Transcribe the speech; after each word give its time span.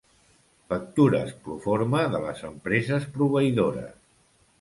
Factures 0.71 1.35
proforma 1.47 2.01
de 2.13 2.21
les 2.23 2.41
empreses 2.47 3.05
proveïdores. 3.19 3.93